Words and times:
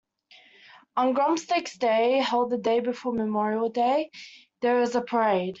On 0.97 1.13
Grubstakes 1.13 1.77
Day, 1.77 2.17
held 2.17 2.49
the 2.49 2.57
day 2.57 2.79
before 2.79 3.13
Memorial 3.13 3.69
Day, 3.69 4.09
there 4.61 4.79
is 4.81 4.95
a 4.95 5.01
parade. 5.01 5.49